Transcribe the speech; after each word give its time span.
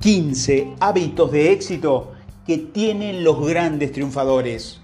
15 0.00 0.76
hábitos 0.80 1.30
de 1.30 1.52
éxito 1.52 2.12
que 2.46 2.56
tienen 2.56 3.22
los 3.22 3.46
grandes 3.46 3.92
triunfadores. 3.92 4.80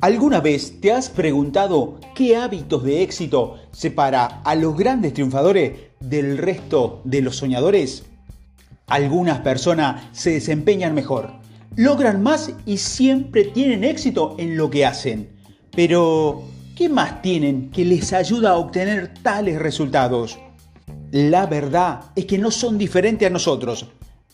¿Alguna 0.00 0.40
vez 0.40 0.80
te 0.80 0.90
has 0.90 1.08
preguntado 1.10 2.00
qué 2.16 2.36
hábitos 2.36 2.82
de 2.82 3.04
éxito 3.04 3.54
separa 3.70 4.42
a 4.42 4.56
los 4.56 4.76
grandes 4.76 5.14
triunfadores 5.14 5.74
del 6.00 6.38
resto 6.38 7.02
de 7.04 7.22
los 7.22 7.36
soñadores? 7.36 8.06
Algunas 8.88 9.38
personas 9.42 10.08
se 10.10 10.32
desempeñan 10.32 10.92
mejor, 10.92 11.34
logran 11.76 12.20
más 12.20 12.52
y 12.66 12.78
siempre 12.78 13.44
tienen 13.44 13.84
éxito 13.84 14.34
en 14.40 14.56
lo 14.56 14.70
que 14.70 14.84
hacen. 14.84 15.28
Pero, 15.70 16.42
¿qué 16.74 16.88
más 16.88 17.22
tienen 17.22 17.70
que 17.70 17.84
les 17.84 18.12
ayuda 18.12 18.50
a 18.50 18.56
obtener 18.56 19.14
tales 19.22 19.60
resultados? 19.60 20.36
La 21.12 21.46
verdad 21.46 22.00
es 22.16 22.24
que 22.24 22.38
no 22.38 22.50
son 22.50 22.76
diferentes 22.76 23.28
a 23.28 23.30
nosotros, 23.30 23.86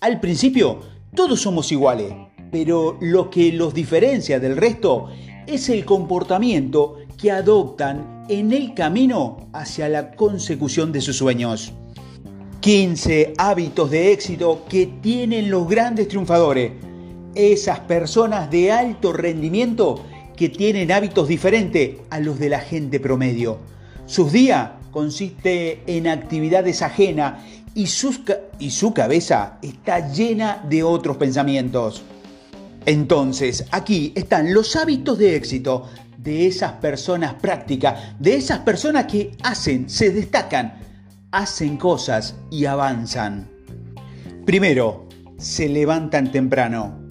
al 0.05 0.21
principio, 0.21 0.81
todos 1.15 1.41
somos 1.41 1.73
iguales, 1.73 2.13
pero 2.53 2.99
lo 3.01 3.31
que 3.31 3.51
los 3.53 3.73
diferencia 3.73 4.39
del 4.39 4.59
resto 4.59 5.09
es 5.47 5.71
el 5.71 5.87
comportamiento 5.87 6.99
que 7.17 7.31
adoptan 7.31 8.27
en 8.29 8.53
el 8.53 8.75
camino 8.75 9.49
hacia 9.55 9.89
la 9.89 10.11
consecución 10.11 10.93
de 10.93 11.01
sus 11.01 11.17
sueños. 11.17 11.73
15 12.61 13.33
hábitos 13.39 13.91
de 13.91 14.13
éxito 14.13 14.67
que 14.69 14.85
tienen 15.01 15.51
los 15.51 15.67
grandes 15.67 16.09
triunfadores. 16.09 16.73
Esas 17.35 17.81
personas 17.81 18.51
de 18.51 18.73
alto 18.73 19.11
rendimiento 19.11 20.05
que 20.37 20.51
tienen 20.51 20.93
hábitos 20.93 21.29
diferentes 21.29 21.97
a 22.11 22.21
los 22.21 22.39
de 22.39 22.51
la 22.51 22.61
gente 22.61 23.01
promedio. 23.01 23.57
Sus 24.05 24.33
días 24.33 24.73
consiste 24.91 25.81
en 25.87 26.09
actividades 26.09 26.83
ajenas 26.83 27.43
y, 27.75 27.89
y 28.59 28.71
su 28.71 28.95
cabeza 28.95 29.59
está 29.63 30.13
llena 30.13 30.65
de 30.69 30.83
otros 30.83 31.17
pensamientos. 31.17 32.03
Entonces, 32.87 33.65
aquí 33.71 34.13
están 34.15 34.53
los 34.53 34.77
hábitos 34.77 35.19
de 35.19 35.37
éxito 35.37 35.89
de 36.19 36.47
esas 36.47 36.73
personas 36.73 37.35
prácticas, 37.35 38.15
de 38.19 38.37
esas 38.37 38.61
personas 38.61 39.05
que 39.05 39.37
hacen, 39.43 39.91
se 39.91 40.11
destacan, 40.11 40.75
hacen 41.31 41.77
cosas 41.77 42.35
y 42.51 42.65
avanzan. 42.65 43.51
Primero, 44.47 45.07
se 45.37 45.69
levantan 45.69 46.33
temprano. 46.33 47.04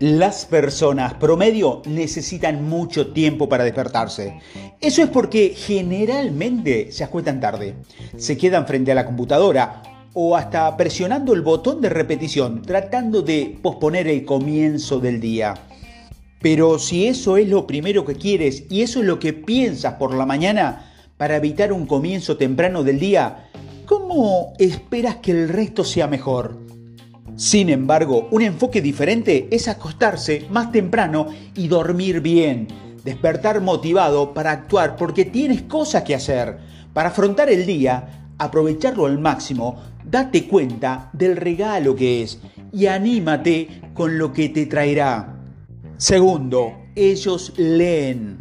Las 0.00 0.46
personas 0.46 1.12
promedio 1.12 1.82
necesitan 1.84 2.66
mucho 2.66 3.08
tiempo 3.08 3.50
para 3.50 3.64
despertarse. 3.64 4.40
Eso 4.80 5.02
es 5.02 5.10
porque 5.10 5.52
generalmente 5.54 6.90
se 6.90 7.04
acuestan 7.04 7.38
tarde. 7.38 7.74
Se 8.16 8.38
quedan 8.38 8.66
frente 8.66 8.92
a 8.92 8.94
la 8.94 9.04
computadora 9.04 9.82
o 10.14 10.36
hasta 10.36 10.74
presionando 10.78 11.34
el 11.34 11.42
botón 11.42 11.82
de 11.82 11.90
repetición, 11.90 12.62
tratando 12.62 13.20
de 13.20 13.58
posponer 13.60 14.08
el 14.08 14.24
comienzo 14.24 15.00
del 15.00 15.20
día. 15.20 15.52
Pero 16.40 16.78
si 16.78 17.06
eso 17.06 17.36
es 17.36 17.46
lo 17.46 17.66
primero 17.66 18.06
que 18.06 18.14
quieres 18.14 18.64
y 18.70 18.80
eso 18.80 19.00
es 19.00 19.04
lo 19.04 19.18
que 19.18 19.34
piensas 19.34 19.96
por 19.96 20.14
la 20.14 20.24
mañana 20.24 20.90
para 21.18 21.36
evitar 21.36 21.74
un 21.74 21.84
comienzo 21.84 22.38
temprano 22.38 22.84
del 22.84 23.00
día, 23.00 23.50
¿cómo 23.84 24.54
esperas 24.58 25.16
que 25.16 25.32
el 25.32 25.50
resto 25.50 25.84
sea 25.84 26.06
mejor? 26.06 26.69
Sin 27.40 27.70
embargo, 27.70 28.28
un 28.32 28.42
enfoque 28.42 28.82
diferente 28.82 29.48
es 29.50 29.66
acostarse 29.66 30.46
más 30.50 30.70
temprano 30.72 31.28
y 31.54 31.68
dormir 31.68 32.20
bien, 32.20 32.68
despertar 33.02 33.62
motivado 33.62 34.34
para 34.34 34.50
actuar 34.50 34.94
porque 34.94 35.24
tienes 35.24 35.62
cosas 35.62 36.02
que 36.02 36.14
hacer. 36.14 36.58
Para 36.92 37.08
afrontar 37.08 37.48
el 37.48 37.64
día, 37.64 38.26
aprovecharlo 38.36 39.06
al 39.06 39.18
máximo, 39.18 39.80
date 40.04 40.46
cuenta 40.46 41.08
del 41.14 41.38
regalo 41.38 41.96
que 41.96 42.22
es 42.22 42.38
y 42.74 42.88
anímate 42.88 43.84
con 43.94 44.18
lo 44.18 44.34
que 44.34 44.50
te 44.50 44.66
traerá. 44.66 45.40
Segundo, 45.96 46.74
ellos 46.94 47.54
leen. 47.56 48.36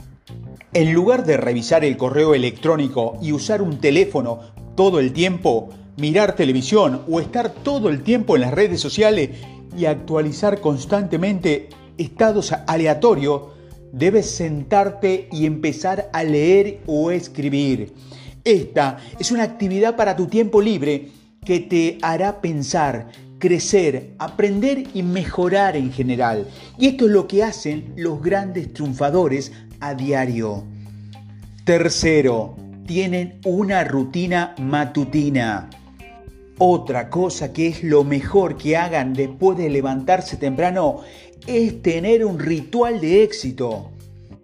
En 0.74 0.92
lugar 0.92 1.26
de 1.26 1.38
revisar 1.38 1.86
el 1.86 1.96
correo 1.96 2.36
electrónico 2.36 3.18
y 3.22 3.32
usar 3.32 3.62
un 3.62 3.78
teléfono 3.80 4.42
todo 4.76 5.00
el 5.00 5.14
tiempo, 5.14 5.70
mirar 6.00 6.36
televisión 6.36 7.04
o 7.10 7.20
estar 7.20 7.50
todo 7.50 7.90
el 7.90 8.04
tiempo 8.04 8.36
en 8.36 8.42
las 8.42 8.54
redes 8.54 8.80
sociales 8.80 9.30
y 9.78 9.86
actualizar 9.86 10.62
constantemente 10.62 11.70
estados 11.98 12.54
aleatorios, 12.68 13.42
debes 13.92 14.30
sentarte 14.30 15.28
y 15.32 15.46
empezar 15.46 16.10
a 16.14 16.24
leer 16.24 16.80
o 16.86 17.12
escribir. 17.12 17.94
Esta 18.44 18.98
es 19.20 19.32
una 19.32 19.44
actividad 19.44 19.96
para 19.96 20.16
tu 20.16 20.28
tiempo 20.28 20.62
libre 20.62 21.10
que 21.46 21.60
te 21.60 21.98
hará 22.02 22.42
pensar, 22.42 23.10
crecer, 23.38 24.14
aprender 24.20 24.84
y 24.94 25.04
mejorar 25.04 25.76
en 25.76 25.92
general. 25.92 26.48
Y 26.78 26.88
esto 26.88 27.06
es 27.06 27.12
lo 27.12 27.28
que 27.28 27.44
hacen 27.44 27.94
los 27.96 28.22
grandes 28.22 28.74
triunfadores 28.74 29.52
a 29.80 29.94
diario. 29.94 30.64
Tercero, 31.64 32.56
tienen 32.86 33.40
una 33.46 33.84
rutina 33.84 34.56
matutina. 34.58 35.70
Otra 36.62 37.10
cosa 37.10 37.54
que 37.54 37.68
es 37.68 37.84
lo 37.86 38.04
mejor 38.04 38.58
que 38.58 38.76
hagan 38.76 39.14
después 39.14 39.58
de 39.58 39.70
levantarse 39.70 40.36
temprano 40.36 40.98
es 41.48 41.82
tener 41.82 42.26
un 42.26 42.38
ritual 42.38 43.00
de 43.00 43.24
éxito. 43.24 43.92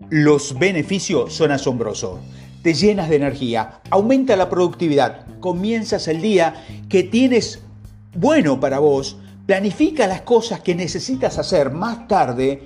Los 0.09 0.57
beneficios 0.57 1.33
son 1.33 1.51
asombrosos. 1.51 2.21
Te 2.61 2.73
llenas 2.73 3.09
de 3.09 3.17
energía, 3.17 3.81
aumenta 3.89 4.37
la 4.37 4.49
productividad, 4.49 5.27
comienzas 5.41 6.07
el 6.07 6.21
día 6.21 6.65
que 6.87 7.03
tienes 7.03 7.59
bueno 8.15 8.61
para 8.61 8.79
vos, 8.79 9.17
planifica 9.45 10.07
las 10.07 10.21
cosas 10.21 10.61
que 10.61 10.73
necesitas 10.73 11.37
hacer 11.37 11.71
más 11.71 12.07
tarde 12.07 12.63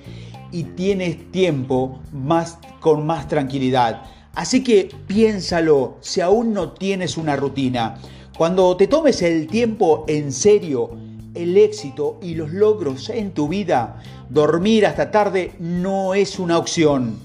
y 0.52 0.62
tienes 0.62 1.32
tiempo 1.32 1.98
más, 2.12 2.58
con 2.78 3.04
más 3.04 3.26
tranquilidad. 3.26 4.04
Así 4.32 4.62
que 4.62 4.90
piénsalo 5.08 5.98
si 6.02 6.20
aún 6.20 6.54
no 6.54 6.70
tienes 6.70 7.16
una 7.16 7.34
rutina. 7.34 7.96
Cuando 8.40 8.74
te 8.74 8.86
tomes 8.86 9.20
el 9.20 9.46
tiempo 9.48 10.06
en 10.08 10.32
serio, 10.32 10.92
el 11.34 11.58
éxito 11.58 12.18
y 12.22 12.36
los 12.36 12.50
logros 12.50 13.10
en 13.10 13.32
tu 13.32 13.48
vida, 13.48 14.00
dormir 14.30 14.86
hasta 14.86 15.10
tarde 15.10 15.52
no 15.58 16.14
es 16.14 16.38
una 16.38 16.56
opción. 16.56 17.18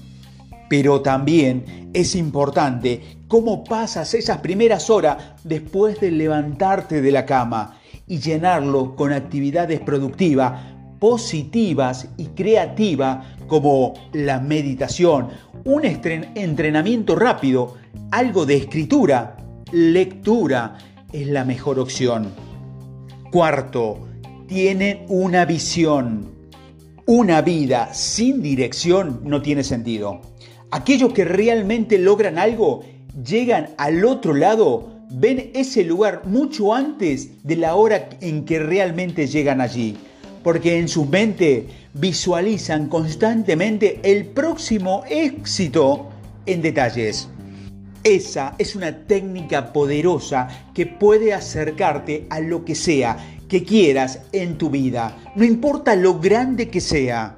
Pero 0.68 1.00
también 1.00 1.88
es 1.94 2.14
importante 2.14 3.00
cómo 3.28 3.64
pasas 3.64 4.12
esas 4.12 4.40
primeras 4.40 4.90
horas 4.90 5.16
después 5.42 5.98
de 6.00 6.10
levantarte 6.10 7.00
de 7.00 7.12
la 7.12 7.24
cama 7.24 7.80
y 8.06 8.18
llenarlo 8.18 8.94
con 8.94 9.14
actividades 9.14 9.80
productivas, 9.80 10.60
positivas 10.98 12.10
y 12.18 12.26
creativas 12.26 13.24
como 13.46 13.94
la 14.12 14.38
meditación, 14.38 15.28
un 15.64 15.86
entrenamiento 15.86 17.16
rápido, 17.16 17.76
algo 18.10 18.44
de 18.44 18.56
escritura, 18.58 19.38
lectura, 19.72 20.76
es 21.12 21.26
la 21.26 21.44
mejor 21.44 21.78
opción. 21.78 22.32
Cuarto, 23.30 24.06
tienen 24.46 25.04
una 25.08 25.44
visión. 25.44 26.34
Una 27.06 27.40
vida 27.40 27.94
sin 27.94 28.42
dirección 28.42 29.20
no 29.24 29.42
tiene 29.42 29.62
sentido. 29.62 30.20
Aquellos 30.70 31.12
que 31.12 31.24
realmente 31.24 31.98
logran 31.98 32.38
algo 32.38 32.84
llegan 33.24 33.70
al 33.78 34.04
otro 34.04 34.34
lado, 34.34 34.92
ven 35.10 35.50
ese 35.54 35.84
lugar 35.84 36.22
mucho 36.26 36.74
antes 36.74 37.44
de 37.44 37.56
la 37.56 37.74
hora 37.76 38.08
en 38.20 38.44
que 38.44 38.58
realmente 38.58 39.26
llegan 39.26 39.60
allí, 39.60 39.96
porque 40.42 40.78
en 40.78 40.88
su 40.88 41.06
mente 41.06 41.66
visualizan 41.94 42.88
constantemente 42.88 44.00
el 44.02 44.26
próximo 44.26 45.04
éxito 45.08 46.08
en 46.46 46.62
detalles. 46.62 47.28
Esa 48.06 48.54
es 48.58 48.76
una 48.76 49.04
técnica 49.08 49.72
poderosa 49.72 50.46
que 50.72 50.86
puede 50.86 51.34
acercarte 51.34 52.28
a 52.30 52.38
lo 52.38 52.64
que 52.64 52.76
sea 52.76 53.16
que 53.48 53.64
quieras 53.64 54.20
en 54.30 54.58
tu 54.58 54.70
vida, 54.70 55.16
no 55.34 55.44
importa 55.44 55.96
lo 55.96 56.20
grande 56.20 56.68
que 56.68 56.80
sea. 56.80 57.36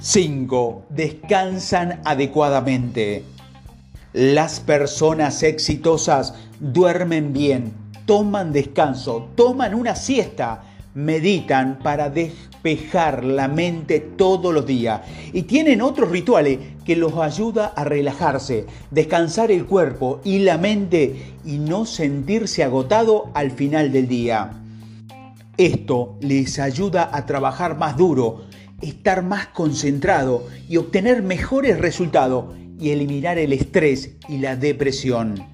5. 0.00 0.84
Descansan 0.90 2.02
adecuadamente. 2.04 3.24
Las 4.12 4.60
personas 4.60 5.42
exitosas 5.42 6.34
duermen 6.60 7.32
bien, 7.32 7.72
toman 8.04 8.52
descanso, 8.52 9.30
toman 9.34 9.74
una 9.74 9.96
siesta, 9.96 10.62
meditan 10.98 11.78
para 11.78 12.10
despejar 12.10 13.22
la 13.22 13.46
mente 13.46 14.00
todos 14.00 14.52
los 14.52 14.66
días 14.66 15.02
y 15.32 15.42
tienen 15.42 15.80
otros 15.80 16.10
rituales 16.10 16.58
que 16.84 16.96
los 16.96 17.14
ayuda 17.14 17.66
a 17.66 17.84
relajarse, 17.84 18.66
descansar 18.90 19.52
el 19.52 19.64
cuerpo 19.64 20.20
y 20.24 20.40
la 20.40 20.58
mente 20.58 21.36
y 21.44 21.58
no 21.58 21.86
sentirse 21.86 22.64
agotado 22.64 23.30
al 23.34 23.52
final 23.52 23.92
del 23.92 24.08
día. 24.08 24.60
Esto 25.56 26.18
les 26.20 26.58
ayuda 26.58 27.10
a 27.12 27.26
trabajar 27.26 27.78
más 27.78 27.96
duro, 27.96 28.46
estar 28.82 29.22
más 29.22 29.46
concentrado 29.46 30.48
y 30.68 30.78
obtener 30.78 31.22
mejores 31.22 31.78
resultados 31.78 32.56
y 32.80 32.90
eliminar 32.90 33.38
el 33.38 33.52
estrés 33.52 34.16
y 34.28 34.38
la 34.38 34.56
depresión. 34.56 35.46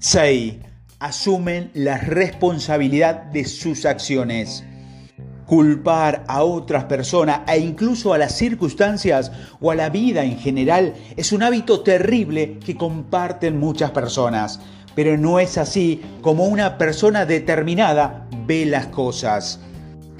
6. 0.00 0.54
Asumen 1.00 1.70
la 1.72 1.96
responsabilidad 1.96 3.22
de 3.32 3.46
sus 3.46 3.86
acciones. 3.86 4.62
Culpar 5.46 6.24
a 6.28 6.44
otras 6.44 6.84
personas 6.84 7.40
e 7.48 7.58
incluso 7.58 8.12
a 8.12 8.18
las 8.18 8.36
circunstancias 8.36 9.32
o 9.60 9.70
a 9.70 9.74
la 9.74 9.88
vida 9.88 10.22
en 10.24 10.38
general 10.38 10.94
es 11.16 11.32
un 11.32 11.42
hábito 11.42 11.80
terrible 11.80 12.58
que 12.58 12.76
comparten 12.76 13.58
muchas 13.58 13.90
personas, 13.92 14.60
pero 14.94 15.16
no 15.16 15.40
es 15.40 15.56
así 15.56 16.02
como 16.20 16.44
una 16.44 16.76
persona 16.76 17.24
determinada 17.24 18.28
ve 18.46 18.66
las 18.66 18.86
cosas. 18.88 19.58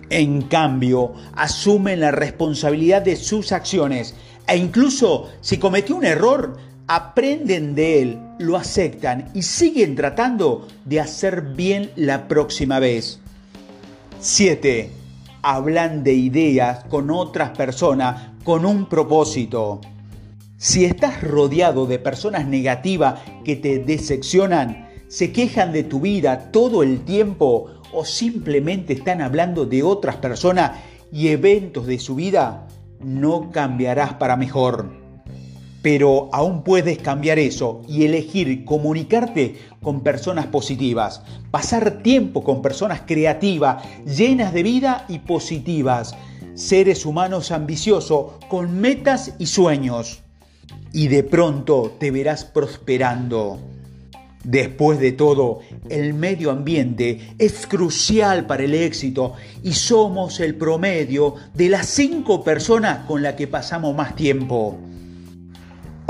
En 0.09 0.43
cambio, 0.43 1.13
asumen 1.37 2.01
la 2.01 2.11
responsabilidad 2.11 3.03
de 3.03 3.17
sus 3.17 3.53
acciones 3.53 4.15
e 4.49 4.57
incluso 4.57 5.29
si 5.43 5.59
cometió 5.59 5.95
un 5.95 6.07
error, 6.07 6.57
aprenden 6.89 7.75
de 7.75 8.03
él, 8.03 8.19
lo 8.41 8.57
aceptan 8.57 9.31
y 9.35 9.43
siguen 9.43 9.95
tratando 9.95 10.67
de 10.87 10.99
hacer 10.99 11.43
bien 11.55 11.91
la 11.95 12.27
próxima 12.27 12.79
vez. 12.79 13.21
7. 14.19 14.91
Hablan 15.43 16.03
de 16.03 16.15
ideas 16.15 16.85
con 16.85 17.11
otras 17.11 17.51
personas 17.51 18.31
con 18.43 18.65
un 18.65 18.89
propósito. 18.89 19.83
Si 20.57 20.87
estás 20.87 21.23
rodeado 21.23 21.87
de 21.87 21.99
personas 21.99 22.47
negativas 22.47 23.21
que 23.45 23.57
te 23.57 23.79
decepcionan, 23.79 24.89
se 25.09 25.33
quejan 25.33 25.73
de 25.73 25.85
tu 25.85 26.01
vida 26.01 26.51
todo 26.51 26.83
el 26.83 27.05
tiempo 27.05 27.67
o 27.93 28.07
simplemente 28.07 28.95
están 28.95 29.21
hablando 29.21 29.67
de 29.67 29.83
otras 29.83 30.17
personas 30.17 30.79
y 31.13 31.29
eventos 31.29 31.87
de 31.87 31.99
su 31.99 32.15
vida, 32.15 32.69
no 33.01 33.51
cambiarás 33.51 34.15
para 34.15 34.37
mejor. 34.37 35.10
Pero 35.83 36.29
aún 36.33 36.63
puedes 36.63 36.99
cambiar 36.99 37.39
eso 37.39 37.83
y 37.89 38.05
elegir 38.05 38.65
comunicarte 38.65 39.57
con 39.83 40.03
personas 40.03 40.47
positivas, 40.47 41.23
pasar 41.51 42.03
tiempo 42.03 42.45
con 42.45 42.61
personas 42.61 43.03
creativas, 43.07 43.83
llenas 44.05 44.53
de 44.53 44.63
vida 44.63 45.07
y 45.09 45.21
positivas, 45.21 46.15
seres 46.55 47.07
humanos 47.07 47.51
ambiciosos, 47.51 48.33
con 48.49 48.79
metas 48.79 49.35
y 49.39 49.47
sueños. 49.47 50.21
Y 50.93 51.09
de 51.09 51.23
pronto 51.23 51.97
te 51.99 52.11
verás 52.11 52.45
prosperando. 52.45 53.59
Después 54.45 54.99
de 54.99 55.13
todo, 55.13 55.61
el 55.91 56.15
medio 56.15 56.51
ambiente 56.51 57.35
es 57.39 57.67
crucial 57.67 58.47
para 58.47 58.65
el 58.65 58.75
éxito 58.75 59.35
y 59.63 59.73
somos 59.75 60.41
el 60.41 60.55
promedio 60.55 61.35
de 61.55 61.69
las 61.69 61.87
cinco 61.87 62.43
personas 62.43 63.07
con 63.07 63.23
las 63.23 63.35
que 63.35 63.47
pasamos 63.47 63.95
más 63.95 64.17
tiempo. 64.17 64.79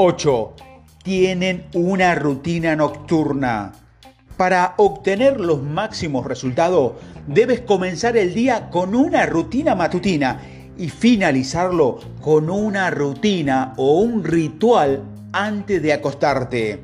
8. 0.02 0.54
Tienen 1.02 1.66
una 1.74 2.14
rutina 2.14 2.74
nocturna. 2.74 3.72
Para 4.38 4.72
obtener 4.78 5.38
los 5.38 5.62
máximos 5.62 6.24
resultados, 6.24 6.92
debes 7.26 7.60
comenzar 7.60 8.16
el 8.16 8.32
día 8.32 8.70
con 8.70 8.94
una 8.94 9.26
rutina 9.26 9.74
matutina 9.74 10.40
y 10.78 10.88
finalizarlo 10.88 11.98
con 12.22 12.48
una 12.48 12.88
rutina 12.88 13.74
o 13.76 14.00
un 14.00 14.24
ritual 14.24 15.02
antes 15.34 15.82
de 15.82 15.92
acostarte. 15.92 16.82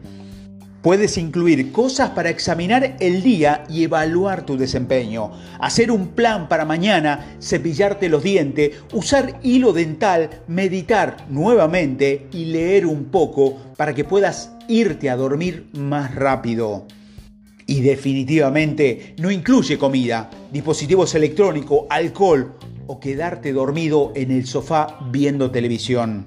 Puedes 0.87 1.19
incluir 1.19 1.73
cosas 1.73 2.11
para 2.11 2.31
examinar 2.31 2.97
el 3.01 3.25
día 3.25 3.65
y 3.69 3.83
evaluar 3.83 4.47
tu 4.47 4.57
desempeño, 4.57 5.33
hacer 5.59 5.91
un 5.91 6.11
plan 6.11 6.49
para 6.49 6.65
mañana, 6.65 7.37
cepillarte 7.43 8.09
los 8.09 8.23
dientes, 8.23 8.71
usar 8.93 9.41
hilo 9.43 9.73
dental, 9.73 10.43
meditar 10.47 11.27
nuevamente 11.29 12.29
y 12.33 12.45
leer 12.45 12.87
un 12.87 13.07
poco 13.07 13.57
para 13.77 13.95
que 13.95 14.05
puedas 14.05 14.53
irte 14.69 15.11
a 15.11 15.17
dormir 15.17 15.67
más 15.73 16.15
rápido. 16.15 16.87
Y 17.67 17.81
definitivamente 17.81 19.17
no 19.19 19.33
incluye 19.33 19.79
comida, 19.79 20.31
dispositivos 20.53 21.17
electrónicos, 21.17 21.81
alcohol 21.91 22.53
o 22.87 23.01
quedarte 23.01 23.53
dormido 23.53 24.13
en 24.15 24.31
el 24.31 24.47
sofá 24.47 25.01
viendo 25.11 25.51
televisión. 25.51 26.27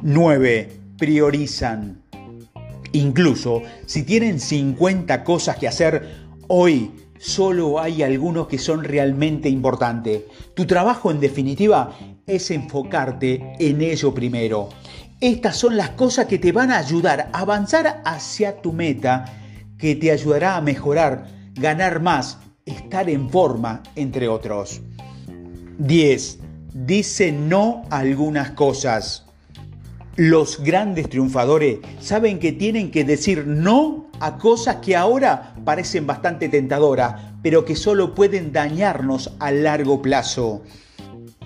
9. 0.00 0.70
Priorizan. 0.96 2.01
Incluso 2.92 3.62
si 3.86 4.02
tienen 4.02 4.38
50 4.38 5.24
cosas 5.24 5.56
que 5.56 5.68
hacer, 5.68 6.26
hoy 6.48 6.90
solo 7.18 7.80
hay 7.80 8.02
algunos 8.02 8.48
que 8.48 8.58
son 8.58 8.84
realmente 8.84 9.48
importantes. 9.48 10.22
Tu 10.54 10.66
trabajo 10.66 11.10
en 11.10 11.20
definitiva 11.20 11.96
es 12.26 12.50
enfocarte 12.50 13.54
en 13.58 13.80
ello 13.80 14.12
primero. 14.12 14.68
Estas 15.20 15.56
son 15.56 15.76
las 15.76 15.90
cosas 15.90 16.26
que 16.26 16.38
te 16.38 16.50
van 16.52 16.72
a 16.72 16.78
ayudar 16.78 17.30
a 17.32 17.40
avanzar 17.40 18.02
hacia 18.04 18.60
tu 18.60 18.72
meta, 18.72 19.24
que 19.78 19.94
te 19.94 20.10
ayudará 20.10 20.56
a 20.56 20.60
mejorar, 20.60 21.28
ganar 21.54 22.00
más, 22.00 22.38
estar 22.66 23.08
en 23.08 23.30
forma, 23.30 23.82
entre 23.94 24.28
otros. 24.28 24.80
10. 25.78 26.38
Dice 26.74 27.32
no 27.32 27.84
algunas 27.90 28.50
cosas. 28.50 29.26
Los 30.16 30.62
grandes 30.62 31.08
triunfadores 31.08 31.78
saben 32.00 32.38
que 32.38 32.52
tienen 32.52 32.90
que 32.90 33.02
decir 33.02 33.46
no 33.46 34.10
a 34.20 34.36
cosas 34.36 34.76
que 34.76 34.94
ahora 34.94 35.54
parecen 35.64 36.06
bastante 36.06 36.50
tentadoras, 36.50 37.14
pero 37.42 37.64
que 37.64 37.76
solo 37.76 38.14
pueden 38.14 38.52
dañarnos 38.52 39.32
a 39.38 39.50
largo 39.50 40.02
plazo. 40.02 40.64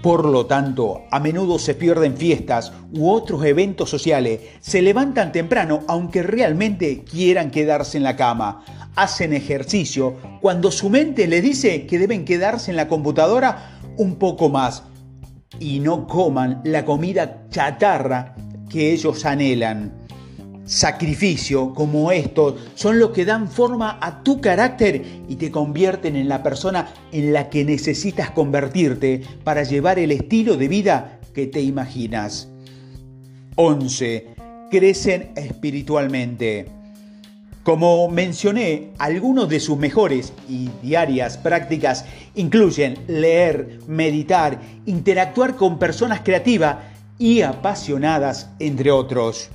Por 0.02 0.24
lo 0.24 0.46
tanto, 0.46 1.02
a 1.12 1.20
menudo 1.20 1.60
se 1.60 1.74
pierden 1.74 2.16
fiestas 2.16 2.72
u 2.92 3.08
otros 3.08 3.44
eventos 3.44 3.88
sociales, 3.88 4.40
se 4.58 4.82
levantan 4.82 5.30
temprano 5.30 5.84
aunque 5.86 6.24
realmente 6.24 7.04
quieran 7.04 7.52
quedarse 7.52 7.98
en 7.98 8.02
la 8.02 8.16
cama, 8.16 8.64
hacen 8.96 9.32
ejercicio. 9.32 10.16
Cuando 10.40 10.72
su 10.72 10.90
mente 10.90 11.28
le 11.28 11.40
dice 11.40 11.86
que 11.86 12.00
deben 12.00 12.24
quedarse 12.24 12.72
en 12.72 12.76
la 12.76 12.88
computadora 12.88 13.78
un 13.96 14.16
poco 14.16 14.48
más. 14.48 14.82
Y 15.60 15.78
no 15.78 16.06
coman 16.06 16.60
la 16.64 16.84
comida 16.84 17.46
chatarra 17.48 18.34
que 18.68 18.92
ellos 18.92 19.24
anhelan. 19.24 19.92
Sacrificio 20.64 21.72
como 21.74 22.10
estos 22.10 22.56
son 22.74 22.98
los 22.98 23.10
que 23.10 23.24
dan 23.24 23.48
forma 23.48 23.98
a 24.00 24.24
tu 24.24 24.40
carácter 24.40 25.04
y 25.28 25.36
te 25.36 25.52
convierten 25.52 26.16
en 26.16 26.28
la 26.28 26.42
persona 26.42 26.88
en 27.12 27.32
la 27.32 27.48
que 27.50 27.64
necesitas 27.64 28.30
convertirte 28.32 29.22
para 29.44 29.62
llevar 29.62 30.00
el 30.00 30.10
estilo 30.10 30.56
de 30.56 30.66
vida 30.66 31.20
que 31.32 31.46
te 31.46 31.60
imaginas. 31.60 32.48
11. 33.54 34.26
Crecen 34.70 35.30
espiritualmente. 35.36 36.66
Como 37.62 38.08
mencioné, 38.08 38.90
algunos 38.98 39.48
de 39.48 39.58
sus 39.58 39.76
mejores 39.76 40.32
y 40.48 40.70
diarias 40.82 41.36
prácticas 41.36 42.04
incluyen 42.36 42.96
leer, 43.08 43.80
meditar, 43.88 44.60
interactuar 44.84 45.56
con 45.56 45.78
personas 45.78 46.20
creativas 46.20 46.76
y 47.18 47.42
apasionadas, 47.42 48.50
entre 48.58 48.90
otros. 48.90 49.50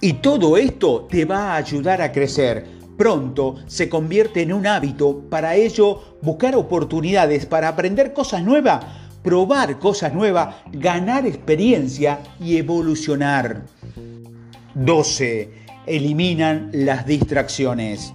Y 0.00 0.14
todo 0.14 0.56
esto 0.56 1.06
te 1.10 1.24
va 1.24 1.52
a 1.52 1.56
ayudar 1.56 2.02
a 2.02 2.12
crecer. 2.12 2.66
Pronto 2.96 3.56
se 3.66 3.88
convierte 3.88 4.42
en 4.42 4.52
un 4.52 4.66
hábito, 4.66 5.20
para 5.30 5.54
ello 5.54 6.18
buscar 6.22 6.54
oportunidades 6.56 7.46
para 7.46 7.68
aprender 7.68 8.12
cosas 8.12 8.42
nuevas, 8.42 8.84
probar 9.22 9.78
cosas 9.78 10.12
nuevas, 10.12 10.56
ganar 10.72 11.26
experiencia 11.26 12.20
y 12.40 12.56
evolucionar. 12.56 13.62
12. 14.74 15.50
Eliminan 15.86 16.70
las 16.72 17.06
distracciones. 17.06 18.12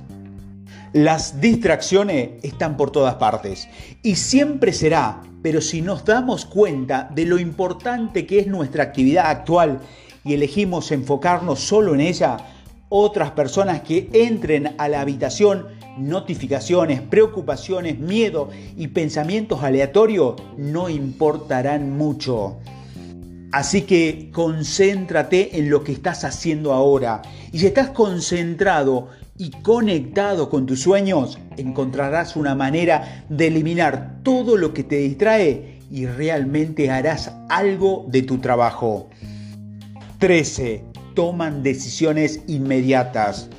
Las 0.94 1.41
distracciones 1.41 2.32
están 2.44 2.77
por 2.77 2.91
todas 2.91 3.15
partes 3.15 3.67
y 4.03 4.15
siempre 4.15 4.72
será 4.74 5.22
pero 5.47 5.61
si 5.61 5.81
nos 5.81 6.03
damos 6.03 6.45
cuenta 6.45 7.09
de 7.15 7.23
lo 7.23 7.39
importante 7.39 8.25
que 8.25 8.39
es 8.39 8.47
nuestra 8.47 8.83
actividad 8.83 9.27
actual 9.27 9.79
y 10.25 10.33
elegimos 10.33 10.91
enfocarnos 10.91 11.61
solo 11.61 11.93
en 11.93 12.01
ella, 12.01 12.35
otras 12.89 13.31
personas 13.31 13.79
que 13.79 14.09
entren 14.11 14.75
a 14.77 14.89
la 14.89 14.99
habitación, 14.99 15.67
notificaciones, 15.97 16.99
preocupaciones, 16.99 17.97
miedo 17.97 18.49
y 18.75 18.89
pensamientos 18.89 19.63
aleatorios 19.63 20.35
no 20.57 20.89
importarán 20.89 21.97
mucho. 21.97 22.57
Así 23.53 23.83
que 23.83 24.29
concéntrate 24.33 25.57
en 25.57 25.69
lo 25.69 25.81
que 25.81 25.93
estás 25.93 26.25
haciendo 26.25 26.73
ahora. 26.73 27.21
Y 27.53 27.59
si 27.59 27.67
estás 27.67 27.91
concentrado 27.91 29.07
y 29.38 29.51
conectado 29.62 30.50
con 30.50 30.65
tus 30.65 30.82
sueños, 30.82 31.38
encontrarás 31.58 32.36
una 32.36 32.56
manera 32.56 33.25
de 33.29 33.48
eliminar 33.48 34.20
todo 34.24 34.58
lo 34.58 34.74
que 34.74 34.84
te 34.84 34.98
distrae 34.98 35.79
y 35.91 36.06
realmente 36.06 36.89
harás 36.89 37.32
algo 37.50 38.06
de 38.10 38.24
tu 38.24 38.39
trabajo. 38.39 39.10
13. 40.20 40.84
Toman 41.13 41.63
decisiones 41.63 42.41
inmediatas. 42.48 43.50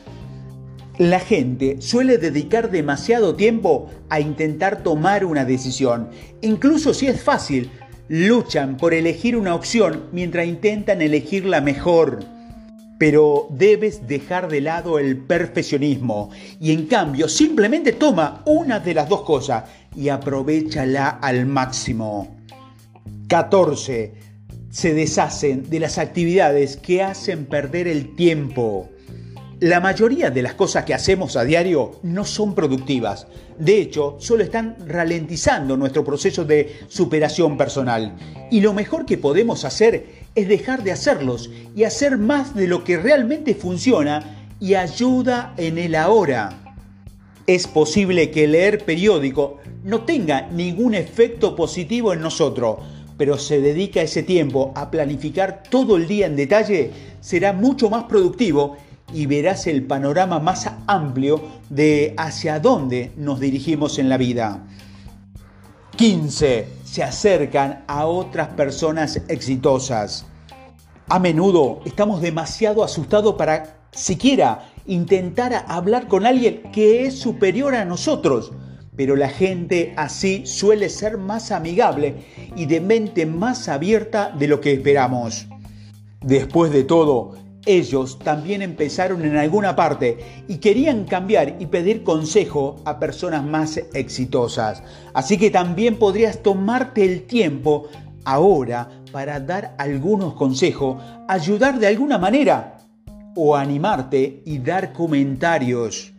La 0.99 1.21
gente 1.21 1.81
suele 1.81 2.19
dedicar 2.19 2.73
demasiado 2.73 3.37
tiempo 3.37 3.89
a 4.09 4.19
intentar 4.19 4.83
tomar 4.83 5.25
una 5.25 5.45
decisión. 5.45 6.09
Incluso 6.41 6.93
si 6.93 7.07
es 7.07 7.23
fácil, 7.23 7.71
luchan 8.09 8.77
por 8.77 8.95
elegir 8.95 9.37
una 9.37 9.55
opción 9.55 10.07
mientras 10.11 10.47
intentan 10.47 11.01
elegir 11.01 11.45
la 11.45 11.61
mejor. 11.61 12.25
Pero 12.99 13.47
debes 13.51 14.07
dejar 14.07 14.49
de 14.49 14.61
lado 14.61 14.99
el 14.99 15.17
perfeccionismo 15.17 16.31
y 16.61 16.73
en 16.73 16.87
cambio 16.87 17.29
simplemente 17.29 17.93
toma 17.93 18.43
una 18.45 18.81
de 18.81 18.95
las 18.95 19.09
dos 19.09 19.23
cosas 19.23 19.65
y 19.95 20.09
aprovechala 20.09 21.09
al 21.09 21.47
máximo. 21.47 22.37
14. 23.29 24.13
Se 24.71 24.95
deshacen 24.95 25.71
de 25.71 25.81
las 25.81 25.99
actividades 25.99 26.77
que 26.77 27.03
hacen 27.03 27.47
perder 27.47 27.89
el 27.89 28.15
tiempo. 28.17 28.91
La 29.61 29.81
mayoría 29.81 30.31
de 30.31 30.41
las 30.41 30.55
cosas 30.55 30.85
que 30.85 30.95
hacemos 30.95 31.37
a 31.37 31.43
diario 31.43 31.99
no 32.05 32.25
son 32.25 32.55
productivas. 32.55 33.27
De 33.59 33.81
hecho, 33.81 34.15
solo 34.21 34.45
están 34.45 34.77
ralentizando 34.87 35.77
nuestro 35.77 36.05
proceso 36.05 36.45
de 36.45 36.79
superación 36.87 37.57
personal. 37.57 38.15
Y 38.53 38.61
lo 38.61 38.73
mejor 38.73 39.05
que 39.05 39.19
podemos 39.19 39.65
hacer 39.65 40.07
es 40.37 40.47
dejar 40.47 40.85
de 40.85 40.93
hacerlos 40.93 41.51
y 41.75 41.83
hacer 41.83 42.19
más 42.19 42.55
de 42.55 42.69
lo 42.69 42.85
que 42.85 42.99
realmente 42.99 43.57
funciona 43.57 44.47
y 44.61 44.75
ayuda 44.75 45.55
en 45.57 45.79
el 45.79 45.97
ahora. 45.97 46.75
Es 47.49 47.67
posible 47.67 48.31
que 48.31 48.47
leer 48.47 48.85
periódico 48.85 49.59
no 49.83 50.05
tenga 50.05 50.49
ningún 50.53 50.95
efecto 50.95 51.57
positivo 51.57 52.13
en 52.13 52.21
nosotros, 52.21 52.77
pero 53.17 53.37
se 53.37 53.61
dedica 53.61 54.03
ese 54.03 54.23
tiempo 54.23 54.73
a 54.77 54.89
planificar 54.89 55.65
todo 55.69 55.97
el 55.97 56.07
día 56.07 56.27
en 56.27 56.37
detalle, 56.37 56.93
será 57.21 57.53
mucho 57.53 57.91
más 57.91 58.05
productivo 58.05 58.77
y 59.13 59.27
verás 59.27 59.67
el 59.67 59.85
panorama 59.85 60.39
más 60.39 60.71
amplio 60.87 61.41
de 61.69 62.15
hacia 62.17 62.61
dónde 62.61 63.13
nos 63.17 63.41
dirigimos 63.41 63.99
en 63.99 64.09
la 64.09 64.17
vida. 64.17 64.65
15. 65.97 66.69
Se 66.85 67.03
acercan 67.03 67.85
a 67.87 68.07
otras 68.07 68.49
personas 68.49 69.21
exitosas. 69.29 70.27
A 71.09 71.19
menudo 71.19 71.81
estamos 71.85 72.21
demasiado 72.21 72.85
asustados 72.85 73.35
para 73.35 73.79
siquiera 73.91 74.71
intentar 74.87 75.65
hablar 75.67 76.07
con 76.07 76.27
alguien 76.27 76.63
que 76.73 77.07
es 77.07 77.19
superior 77.19 77.75
a 77.75 77.85
nosotros, 77.85 78.53
pero 78.95 79.17
la 79.17 79.29
gente 79.29 79.95
así 79.97 80.47
suele 80.47 80.89
ser 80.89 81.19
más 81.19 81.51
amigable 81.51 82.15
y 82.57 82.67
de 82.67 82.81
mente 82.81 83.27
más 83.27 83.69
abierta 83.69 84.35
de 84.39 84.49
lo 84.49 84.61
que 84.61 84.75
esperamos. 84.75 85.47
Después 86.21 86.73
de 86.73 86.85
todo, 86.85 87.35
ellos 87.67 88.19
también 88.19 88.63
empezaron 88.63 89.25
en 89.25 89.37
alguna 89.37 89.77
parte 89.77 90.19
y 90.49 90.57
querían 90.57 91.05
cambiar 91.05 91.57
y 91.59 91.67
pedir 91.67 92.03
consejo 92.03 92.77
a 92.85 92.99
personas 92.99 93.45
más 93.45 93.79
exitosas. 93.95 94.83
Así 95.13 95.37
que 95.37 95.51
también 95.51 95.99
podrías 95.99 96.43
tomarte 96.43 97.05
el 97.05 97.25
tiempo 97.25 97.89
ahora 98.25 98.89
para 99.13 99.41
dar 99.41 99.75
algunos 99.79 100.35
consejos, 100.35 101.03
ayudar 101.29 101.79
de 101.79 101.87
alguna 101.87 102.19
manera 102.19 102.79
o 103.35 103.57
animarte 103.57 104.43
y 104.45 104.59
dar 104.59 104.93
comentarios. 104.93 106.13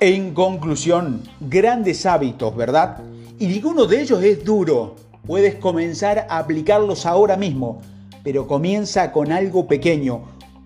En 0.00 0.34
conclusión, 0.34 1.22
grandes 1.40 2.06
hábitos, 2.06 2.56
¿verdad? 2.56 2.98
Y 3.38 3.46
ninguno 3.46 3.86
de 3.86 4.02
ellos 4.02 4.22
es 4.22 4.44
duro. 4.44 4.96
Puedes 5.26 5.54
comenzar 5.54 6.26
a 6.28 6.38
aplicarlos 6.38 7.06
ahora 7.06 7.36
mismo, 7.36 7.80
pero 8.24 8.48
comienza 8.48 9.12
con 9.12 9.30
algo 9.30 9.68
pequeño, 9.68 10.22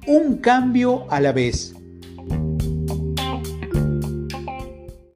un 0.06 0.36
cambio 0.38 1.06
a 1.10 1.20
la 1.20 1.32
vez. 1.32 1.75